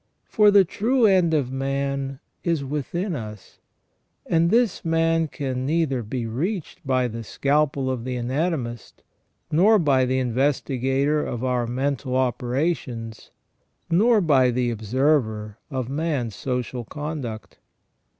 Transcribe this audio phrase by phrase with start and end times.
[0.25, 3.59] For the true man is within us,
[4.25, 9.03] and this man can neither be reached by the scalpel of the anatomist,
[9.51, 13.29] nor by the investigator of our mental operations,
[13.91, 17.59] nor by the observer of man's social conduct.